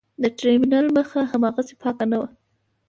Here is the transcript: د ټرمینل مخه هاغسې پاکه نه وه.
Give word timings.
د 0.21 0.23
ټرمینل 0.37 0.87
مخه 0.97 1.19
هاغسې 1.31 1.75
پاکه 1.81 2.05
نه 2.11 2.17
وه. 2.21 2.29